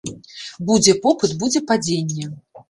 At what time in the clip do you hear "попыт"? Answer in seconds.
1.03-1.35